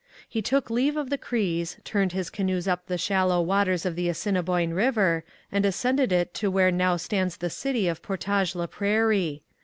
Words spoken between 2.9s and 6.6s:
shallow waters of the Assiniboine river, and ascended it to